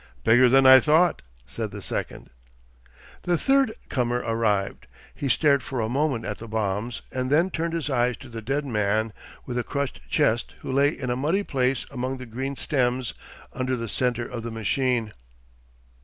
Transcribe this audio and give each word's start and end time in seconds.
'Bigger 0.23 0.49
than 0.49 0.65
I 0.65 0.79
thought,' 0.79 1.21
said 1.45 1.69
the 1.69 1.79
second. 1.79 2.31
The 3.21 3.37
third 3.37 3.73
comer 3.87 4.23
arrived. 4.25 4.87
He 5.13 5.29
stared 5.29 5.61
for 5.61 5.79
a 5.79 5.89
moment 5.89 6.25
at 6.25 6.39
the 6.39 6.47
bombs 6.47 7.03
and 7.11 7.29
then 7.29 7.51
turned 7.51 7.73
his 7.73 7.87
eyes 7.87 8.17
to 8.17 8.29
the 8.29 8.41
dead 8.41 8.65
man 8.65 9.13
with 9.45 9.59
a 9.59 9.63
crushed 9.63 10.01
chest 10.09 10.55
who 10.61 10.71
lay 10.71 10.89
in 10.89 11.11
a 11.11 11.15
muddy 11.15 11.43
place 11.43 11.85
among 11.91 12.17
the 12.17 12.25
green 12.25 12.55
stems 12.55 13.13
under 13.53 13.75
the 13.75 13.87
centre 13.87 14.27
of 14.27 14.41
the 14.41 14.49
machine. 14.49 15.13